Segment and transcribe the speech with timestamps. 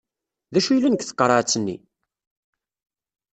[0.53, 1.77] D acu yellan deg tqerɛet-nni?